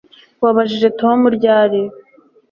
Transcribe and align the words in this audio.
wabajije 0.43 0.87
tom 0.99 1.19
ryari 1.35 1.81